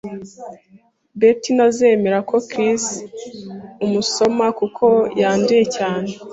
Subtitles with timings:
[1.19, 2.83] Beth ntazemera ko Chris
[3.83, 4.85] amusoma kuko
[5.21, 6.09] yanduye cyane